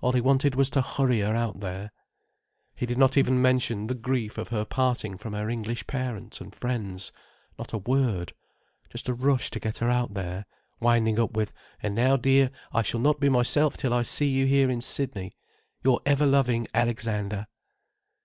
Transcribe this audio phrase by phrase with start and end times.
[0.00, 1.92] All he wanted was to hurry her out there.
[2.74, 6.52] He did not even mention the grief of her parting from her English parents and
[6.52, 7.12] friends:
[7.56, 8.32] not a word.
[8.90, 10.44] Just a rush to get her out there,
[10.80, 14.44] winding up with "And now, dear, I shall not be myself till I see you
[14.44, 17.46] here in Sydney—Your ever loving Alexander."